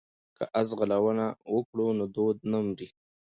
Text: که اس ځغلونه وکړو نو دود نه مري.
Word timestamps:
که 0.37 0.43
اس 0.59 0.67
ځغلونه 0.71 1.25
وکړو 1.53 1.87
نو 1.97 2.05
دود 2.15 2.37
نه 2.51 2.59
مري. 2.65 2.87